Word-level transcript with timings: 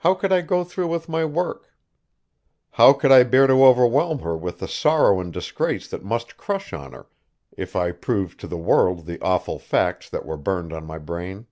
How 0.00 0.12
could 0.12 0.30
I 0.30 0.42
go 0.42 0.62
through 0.62 0.88
with 0.88 1.08
my 1.08 1.24
work? 1.24 1.74
How 2.72 2.92
could 2.92 3.10
I 3.10 3.22
bear 3.22 3.46
to 3.46 3.64
overwhelm 3.64 4.18
her 4.18 4.36
with 4.36 4.58
the 4.58 4.68
sorrow 4.68 5.20
and 5.20 5.32
disgrace 5.32 5.88
that 5.88 6.04
must 6.04 6.36
crush 6.36 6.74
on 6.74 6.92
her 6.92 7.06
if 7.56 7.74
I 7.74 7.92
proved 7.92 8.38
to 8.40 8.46
the 8.46 8.58
world 8.58 9.06
the 9.06 9.18
awful 9.22 9.58
facts 9.58 10.10
that 10.10 10.26
were 10.26 10.36
burned 10.36 10.74
on 10.74 10.84
my 10.84 10.98
brain? 10.98 11.46